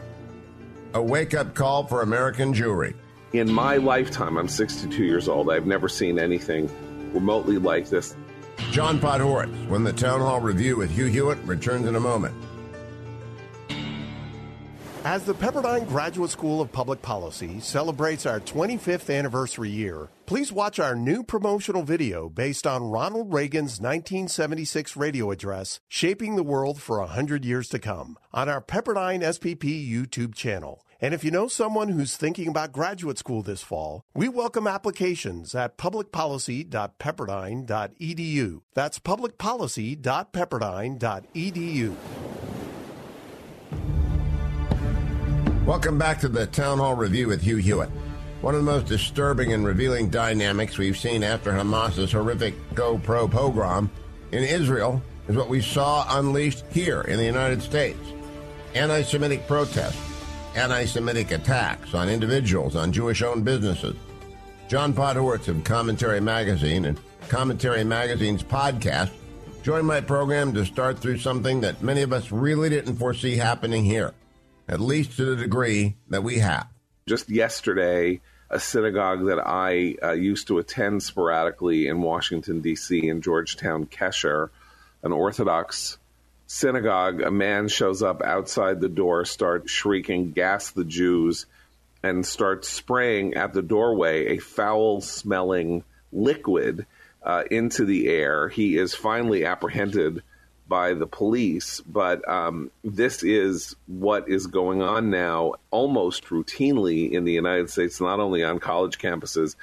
[0.93, 2.93] a wake up call for American Jewry.
[3.33, 5.49] In my lifetime, I'm 62 years old.
[5.49, 6.69] I've never seen anything
[7.13, 8.15] remotely like this.
[8.71, 12.35] John Podhoretz, when the Town Hall Review with Hugh Hewitt returns in a moment.
[15.05, 20.79] As the Pepperdine Graduate School of Public Policy celebrates our 25th anniversary year, please watch
[20.79, 26.97] our new promotional video based on Ronald Reagan's 1976 radio address, Shaping the World for
[27.01, 30.83] 100 Years to Come, on our Pepperdine SPP YouTube channel.
[30.99, 35.53] And if you know someone who's thinking about graduate school this fall, we welcome applications
[35.53, 38.61] at publicpolicy.pepperdine.edu.
[38.73, 41.95] That's publicpolicy.pepperdine.edu.
[45.65, 47.89] Welcome back to the Town Hall Review with Hugh Hewitt.
[48.41, 53.89] One of the most disturbing and revealing dynamics we've seen after Hamas's horrific GoPro pogrom
[54.31, 57.97] in Israel is what we saw unleashed here in the United States.
[58.75, 59.99] Anti Semitic protests,
[60.55, 63.95] anti Semitic attacks on individuals, on Jewish owned businesses.
[64.67, 69.09] John Podhoretz of Commentary Magazine and Commentary Magazine's podcast
[69.63, 73.83] joined my program to start through something that many of us really didn't foresee happening
[73.83, 74.13] here,
[74.67, 76.67] at least to the degree that we have.
[77.07, 83.21] Just yesterday, a synagogue that I uh, used to attend sporadically in Washington, D.C., in
[83.21, 84.49] Georgetown, Kesher,
[85.03, 85.97] an Orthodox
[86.47, 87.21] synagogue.
[87.21, 91.45] A man shows up outside the door, starts shrieking, gas the Jews,
[92.03, 96.85] and starts spraying at the doorway a foul smelling liquid
[97.23, 98.47] uh, into the air.
[98.47, 100.21] He is finally apprehended
[100.67, 107.23] by the police, but um, this is what is going on now almost routinely in
[107.23, 109.55] the United States, not only on college campuses,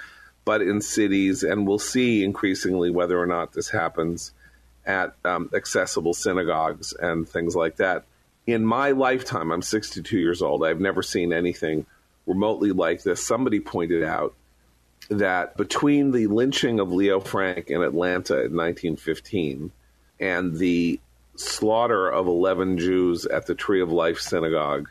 [0.45, 1.43] but in cities.
[1.43, 4.33] And we'll see increasingly whether or not this happens
[4.87, 8.05] at um, accessible synagogues and things like that.
[8.47, 11.87] In my lifetime, I'm 62 years old, I've never seen anything
[12.27, 13.25] remotely like this.
[13.25, 14.35] Somebody pointed out
[15.09, 19.73] that between the lynching of Leo Frank in Atlanta in 1915
[20.23, 21.01] and the
[21.35, 24.89] slaughter of 11 Jews at the Tree of Life Synagogue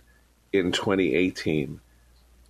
[0.51, 1.79] in 2018.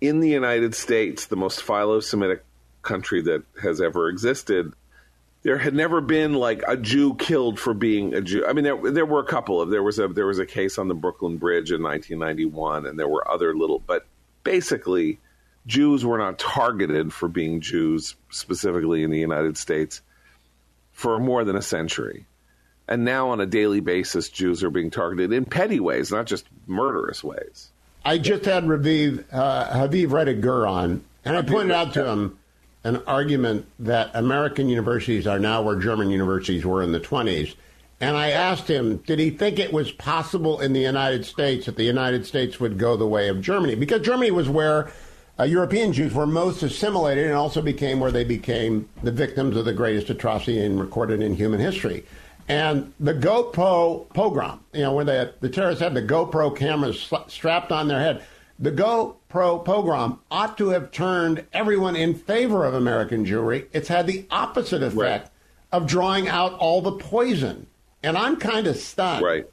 [0.00, 2.44] In the United States, the most philo Semitic
[2.82, 4.72] country that has ever existed,
[5.42, 8.44] there had never been like a Jew killed for being a Jew.
[8.44, 10.76] I mean, there there were a couple of there was a there was a case
[10.76, 14.06] on the Brooklyn Bridge in 1991, and there were other little, but
[14.42, 15.20] basically,
[15.68, 20.02] Jews were not targeted for being Jews specifically in the United States
[20.90, 22.26] for more than a century.
[22.88, 26.46] And now, on a daily basis, Jews are being targeted in petty ways, not just
[26.66, 27.70] murderous ways.
[28.04, 32.38] I just had Raviv, uh, Haviv Rettig Gur on, and I pointed out to him
[32.84, 37.54] an argument that American universities are now where German universities were in the 20s.
[38.00, 41.76] And I asked him, did he think it was possible in the United States that
[41.76, 43.76] the United States would go the way of Germany?
[43.76, 44.90] Because Germany was where
[45.38, 49.64] uh, European Jews were most assimilated and also became where they became the victims of
[49.64, 52.04] the greatest atrocity in, recorded in human history.
[52.48, 57.72] And the GoPro pogrom, you know, when they, the terrorists had the GoPro cameras strapped
[57.72, 58.22] on their head,
[58.58, 63.66] the GoPro pogrom ought to have turned everyone in favor of American Jewry.
[63.72, 65.30] It's had the opposite effect right.
[65.72, 67.66] of drawing out all the poison.
[68.02, 69.24] And I'm kind of stunned.
[69.24, 69.46] Right.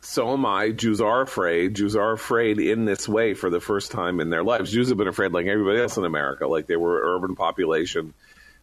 [0.00, 0.70] So am I.
[0.70, 1.74] Jews are afraid.
[1.74, 4.70] Jews are afraid in this way for the first time in their lives.
[4.70, 6.46] Jews have been afraid like everybody else in America.
[6.46, 8.14] Like they were urban population.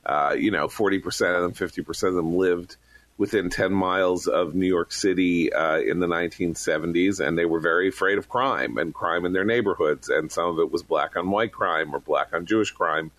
[0.05, 2.77] Uh, you know, 40% of them, 50% of them lived
[3.17, 7.87] within 10 miles of New York City uh, in the 1970s, and they were very
[7.87, 10.09] afraid of crime and crime in their neighborhoods.
[10.09, 13.11] And some of it was black on white crime or black on Jewish crime,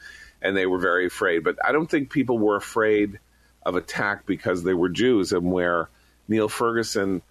[0.43, 1.45] and they were very afraid.
[1.45, 3.19] But I don't think people were afraid
[3.65, 5.89] of attack because they were Jews, and where
[6.29, 7.23] Niall Ferguson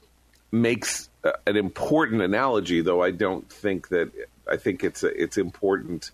[0.51, 4.11] makes uh, an important analogy, though I don't think that
[4.49, 6.09] I think it's a, it's important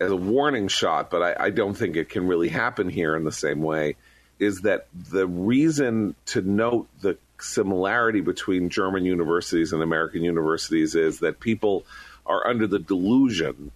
[0.00, 3.22] as a warning shot, but I, I don't think it can really happen here in
[3.22, 3.94] the same way
[4.38, 11.20] is that the reason to note the similarity between German universities and American universities is
[11.20, 11.84] that people
[12.26, 13.70] are under the delusion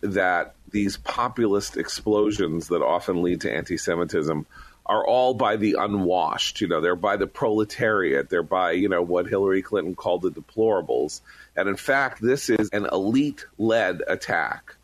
[0.00, 4.46] that these populist explosions that often lead to anti Semitism
[4.86, 6.60] are all by the unwashed.
[6.60, 8.30] You know, they're by the proletariat.
[8.30, 11.20] They're by, you know, what Hillary Clinton called the deplorables.
[11.56, 14.76] And in fact, this is an elite led attack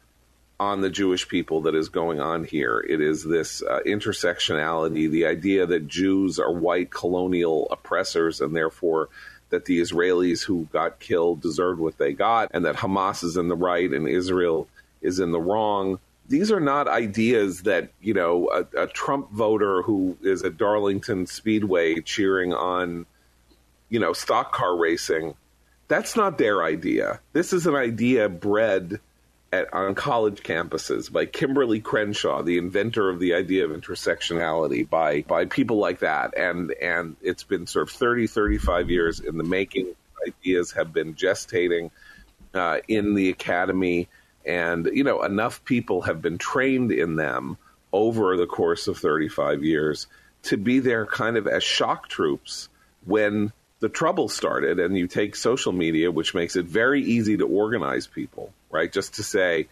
[0.61, 2.85] on the Jewish people that is going on here.
[2.89, 9.09] It is this uh, intersectionality, the idea that Jews are white colonial oppressors and therefore
[9.51, 13.49] that the Israelis who got killed deserved what they got and that Hamas is in
[13.49, 14.69] the right and Israel
[15.03, 15.99] is in the wrong.
[16.29, 21.27] These are not ideas that, you know, a, a Trump voter who is at Darlington
[21.27, 23.07] Speedway cheering on,
[23.91, 25.35] you know, stock car racing.
[25.89, 27.21] That's not their idea.
[27.35, 29.01] This is an idea bred
[29.55, 35.23] at, on college campuses by Kimberlé Crenshaw, the inventor of the idea of intersectionality, by
[35.23, 36.37] by people like that.
[36.37, 39.95] And and it's been sort of 30, 35 years in the making.
[40.27, 41.91] Ideas have been gestating
[42.55, 44.09] uh, in the academy,
[44.45, 47.57] and you know enough people have been trained in them
[47.93, 50.09] over the course of 35 years
[50.43, 52.69] to be there kind of as shock troops
[53.05, 53.53] when
[53.85, 58.07] the trouble started, and you take social media, which makes it very easy to organize
[58.07, 58.91] people, right?
[58.91, 59.69] Just to say,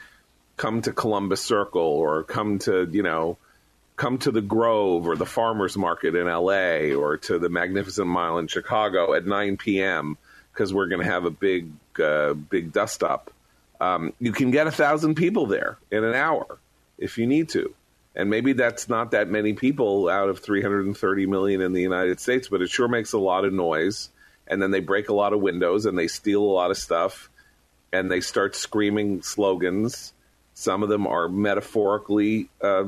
[0.58, 3.38] come to Columbus Circle or come to, you know,
[3.96, 8.36] come to the Grove or the Farmers Market in LA or to the Magnificent Mile
[8.36, 10.18] in Chicago at 9 p.m.
[10.52, 13.30] because we're going to have a big, uh, big dust up.
[13.80, 16.58] Um, you can get a thousand people there in an hour
[16.98, 17.74] if you need to.
[18.14, 22.48] And maybe that's not that many people out of 330 million in the United States,
[22.48, 24.10] but it sure makes a lot of noise.
[24.46, 27.30] And then they break a lot of windows and they steal a lot of stuff
[27.92, 30.12] and they start screaming slogans.
[30.54, 32.84] Some of them are metaphorically uh,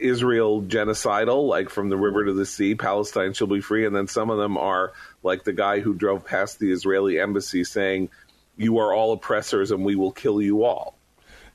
[0.00, 3.86] Israel genocidal, like from the river to the sea, Palestine shall be free.
[3.86, 4.92] And then some of them are
[5.22, 8.10] like the guy who drove past the Israeli embassy saying,
[8.56, 10.96] You are all oppressors and we will kill you all.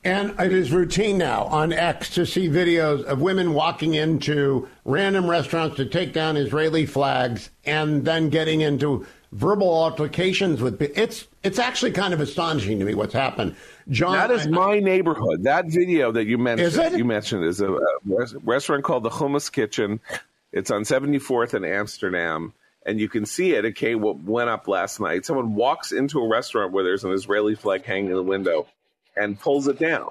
[0.08, 5.30] And it is routine now on X to see videos of women walking into random
[5.30, 11.60] restaurants to take down Israeli flags and then getting into verbal altercations with it's it's
[11.60, 13.58] actually kind of astonishing to me what's happened.
[13.89, 15.43] John, that is I, my neighborhood.
[15.43, 16.97] That video that you mentioned, Is it?
[16.97, 17.80] you mentioned is a, a
[18.43, 19.99] restaurant called the Hummus Kitchen.
[20.53, 22.53] It's on 74th in Amsterdam,
[22.86, 23.66] and you can see it.
[23.66, 25.26] It came went up last night.
[25.26, 28.68] Someone walks into a restaurant where there's an Israeli flag hanging in the window,
[29.20, 30.09] and pulls it down.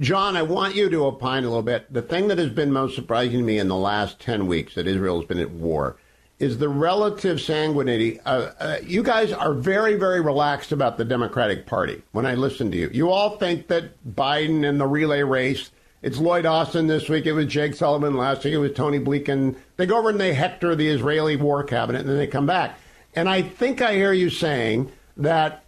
[0.00, 1.92] John, I want you to opine a little bit.
[1.92, 4.88] The thing that has been most surprising to me in the last 10 weeks that
[4.88, 5.96] Israel has been at war
[6.40, 8.20] is the relative sanguinity.
[8.24, 12.72] Uh, uh, you guys are very, very relaxed about the Democratic Party when I listen
[12.72, 12.90] to you.
[12.92, 15.70] You all think that Biden and the relay race,
[16.02, 19.54] it's Lloyd Austin this week, it was Jake Sullivan last week, it was Tony Blinken.
[19.76, 22.80] They go over and they hector the Israeli war cabinet and then they come back.
[23.14, 25.64] And I think I hear you saying that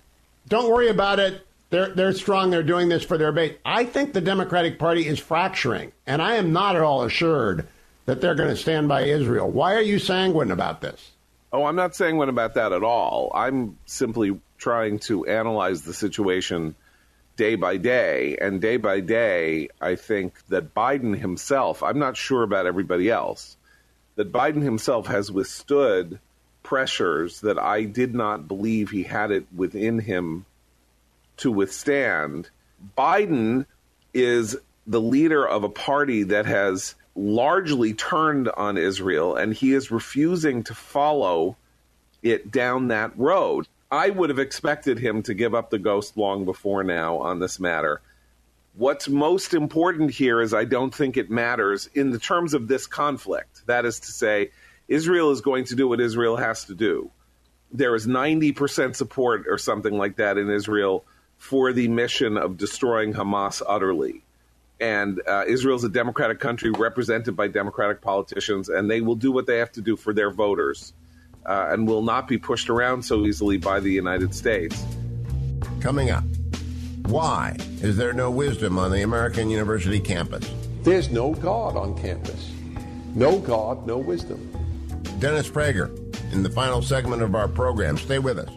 [0.48, 1.45] don't worry about it.
[1.70, 2.50] They're, they're strong.
[2.50, 3.56] They're doing this for their base.
[3.64, 7.66] I think the Democratic Party is fracturing, and I am not at all assured
[8.06, 9.50] that they're going to stand by Israel.
[9.50, 11.10] Why are you sanguine about this?
[11.52, 13.32] Oh, I'm not sanguine about that at all.
[13.34, 16.76] I'm simply trying to analyze the situation
[17.36, 18.36] day by day.
[18.40, 23.56] And day by day, I think that Biden himself, I'm not sure about everybody else,
[24.16, 26.18] that Biden himself has withstood
[26.62, 30.46] pressures that I did not believe he had it within him
[31.38, 32.50] to withstand.
[32.96, 33.66] Biden
[34.14, 34.56] is
[34.86, 40.62] the leader of a party that has largely turned on Israel, and he is refusing
[40.64, 41.56] to follow
[42.22, 43.66] it down that road.
[43.90, 47.58] I would have expected him to give up the ghost long before now on this
[47.60, 48.00] matter.
[48.74, 52.86] What's most important here is I don't think it matters in the terms of this
[52.86, 53.62] conflict.
[53.66, 54.50] That is to say,
[54.88, 57.10] Israel is going to do what Israel has to do.
[57.72, 61.04] There is 90% support or something like that in Israel
[61.46, 64.22] for the mission of destroying Hamas utterly.
[64.80, 69.46] And uh, Israel's a democratic country represented by democratic politicians, and they will do what
[69.46, 70.92] they have to do for their voters
[71.46, 74.84] uh, and will not be pushed around so easily by the United States.
[75.80, 76.24] Coming up,
[77.06, 80.52] why is there no wisdom on the American University campus?
[80.82, 82.50] There's no God on campus.
[83.14, 84.40] No God, no wisdom.
[85.20, 85.88] Dennis Prager
[86.32, 87.96] in the final segment of our program.
[87.96, 88.50] Stay with us.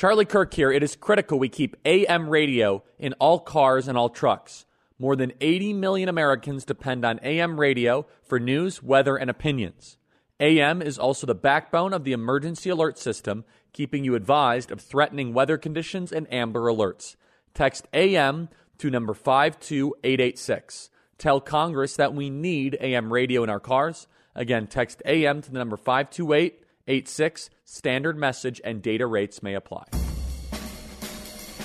[0.00, 0.72] Charlie Kirk here.
[0.72, 4.64] It is critical we keep AM radio in all cars and all trucks.
[4.98, 9.98] More than 80 million Americans depend on AM radio for news, weather, and opinions.
[10.40, 13.44] AM is also the backbone of the emergency alert system,
[13.74, 17.16] keeping you advised of threatening weather conditions and amber alerts.
[17.52, 18.48] Text AM
[18.78, 20.88] to number 52886.
[21.18, 24.06] Tell Congress that we need AM radio in our cars.
[24.34, 26.69] Again, text AM to the number 52886.
[27.64, 29.84] Standard message and data rates may apply.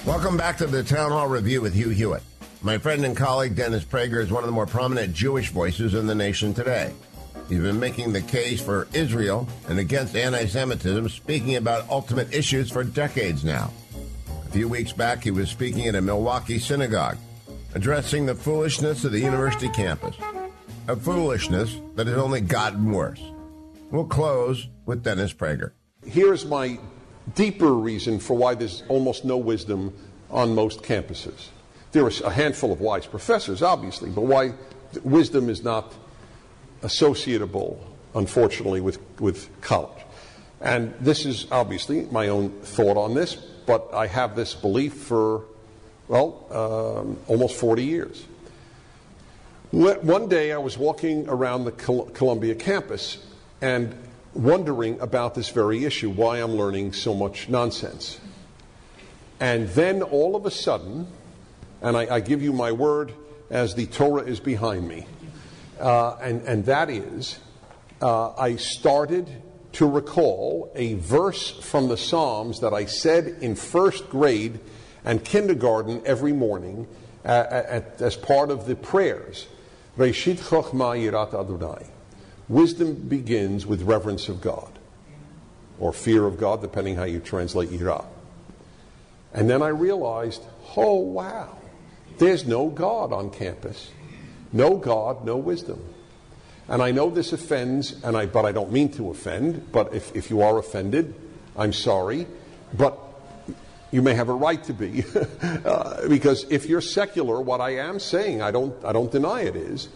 [0.05, 2.21] Welcome back to the Townhall Review with Hugh Hewitt.
[2.61, 6.05] My friend and colleague Dennis Prager is one of the more prominent Jewish voices in
[6.05, 6.93] the nation today.
[7.49, 12.71] He's been making the case for Israel and against anti Semitism, speaking about ultimate issues
[12.71, 13.71] for decades now.
[14.45, 17.17] A few weeks back, he was speaking at a Milwaukee synagogue,
[17.73, 20.15] addressing the foolishness of the university campus.
[20.87, 23.21] A foolishness that has only gotten worse.
[23.91, 25.71] We'll close with Dennis Prager.
[26.05, 26.79] Here's my
[27.35, 29.93] deeper reason for why there's almost no wisdom
[30.31, 31.49] on most campuses.
[31.91, 34.53] There are a handful of wise professors, obviously, but why
[35.03, 35.93] wisdom is not
[36.81, 37.77] associatable,
[38.15, 40.03] unfortunately, with, with college.
[40.61, 45.43] And this is obviously my own thought on this, but I have this belief for,
[46.07, 48.25] well, um, almost 40 years.
[49.71, 53.24] One day I was walking around the Columbia campus
[53.61, 53.95] and
[54.33, 58.19] wondering about this very issue why I'm learning so much nonsense.
[59.39, 61.07] And then all of a sudden,
[61.81, 63.13] and I, I give you my word
[63.49, 65.05] as the Torah is behind me,
[65.79, 67.39] uh, and, and that is,
[68.01, 69.29] uh, I started
[69.73, 74.59] to recall a verse from the Psalms that I said in first grade
[75.03, 76.87] and kindergarten every morning
[77.25, 79.47] uh, at, as part of the prayers.
[79.97, 81.85] Reshit Chochma Yirat Adonai.
[82.47, 84.71] Wisdom begins with reverence of God,
[85.79, 88.05] or fear of God, depending how you translate Yirah.
[89.33, 90.43] And then I realized,
[90.77, 91.57] oh wow,
[92.17, 93.91] there's no God on campus.
[94.53, 95.83] No God, no wisdom.
[96.67, 99.71] And I know this offends, and I, but I don't mean to offend.
[99.71, 101.13] But if, if you are offended,
[101.57, 102.25] I'm sorry.
[102.73, 102.97] But
[103.91, 105.03] you may have a right to be.
[105.65, 109.55] uh, because if you're secular, what I am saying, I don't, I don't deny it
[109.55, 109.89] is,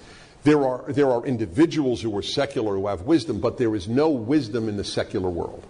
[0.44, 4.10] there are, there are individuals who are secular who have wisdom, but there is no
[4.10, 5.66] wisdom in the secular world.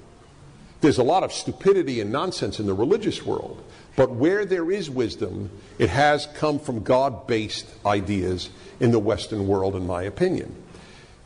[0.81, 3.61] There's a lot of stupidity and nonsense in the religious world,
[3.95, 8.49] but where there is wisdom, it has come from God based ideas
[8.79, 10.55] in the Western world, in my opinion.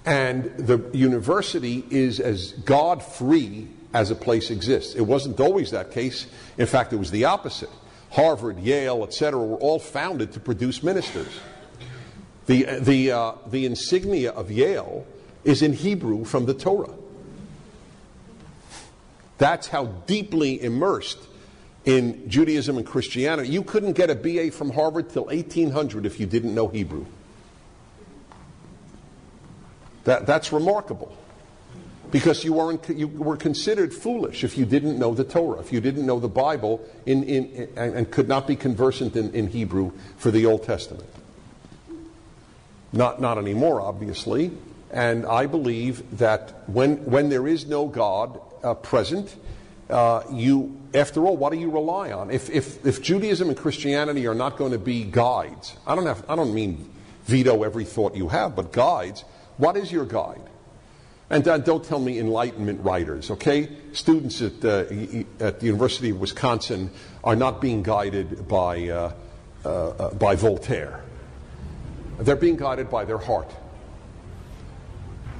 [0.06, 4.96] And the university is as God free as a place exists.
[4.96, 6.26] It wasn't always that case.
[6.58, 7.70] In fact, it was the opposite.
[8.10, 11.40] Harvard, Yale, etc., were all founded to produce ministers.
[12.46, 15.06] The, the, uh, the insignia of Yale
[15.44, 16.94] is in Hebrew from the Torah.
[19.38, 21.20] That's how deeply immersed
[21.86, 23.50] in Judaism and Christianity.
[23.50, 27.06] You couldn't get a BA from Harvard till 1800 if you didn't know Hebrew.
[30.06, 31.18] That, that's remarkable.
[32.12, 35.82] Because you, weren't, you were considered foolish if you didn't know the Torah, if you
[35.82, 39.48] didn't know the Bible in, in, in and, and, could not be conversant in, in
[39.48, 41.10] Hebrew for the Old Testament.
[42.94, 44.52] Not, not anymore, obviously.
[44.92, 49.36] And I believe that when, when there is no God uh, present,
[49.90, 52.30] uh, you, after all, what do you rely on?
[52.30, 56.24] If, if, if Judaism and Christianity are not going to be guides, I don't, have,
[56.30, 56.90] I don't mean
[57.26, 59.24] veto every thought you have, but guides,
[59.58, 60.42] what is your guide?
[61.30, 63.70] And uh, don't tell me Enlightenment writers, okay?
[63.94, 64.86] Students at, uh,
[65.40, 66.92] at the University of Wisconsin
[67.24, 69.14] are not being guided by, uh,
[69.66, 71.04] uh, uh, by Voltaire.
[72.20, 73.52] They're being guided by their heart.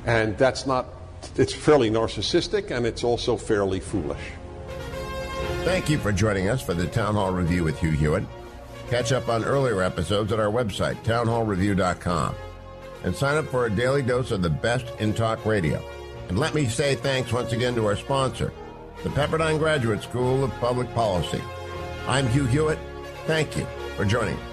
[0.06, 0.88] And that's not,
[1.36, 4.20] it's fairly narcissistic and it's also fairly foolish.
[5.64, 8.26] Thank you for joining us for the Townhall Review with Hugh Hewitt.
[8.90, 12.36] Catch up on earlier episodes at our website, townhallreview.com
[13.04, 15.82] and sign up for a daily dose of the best in talk radio.
[16.30, 18.54] And let me say thanks once again to our sponsor,
[19.04, 21.42] the Pepperdine Graduate School of Public Policy.
[22.08, 22.80] I'm Hugh Hewitt.
[23.26, 24.38] Thank you for joining.
[24.38, 24.53] Three